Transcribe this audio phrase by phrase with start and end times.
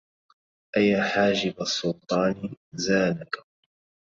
[0.77, 3.35] أيا حاجب السلطان زانك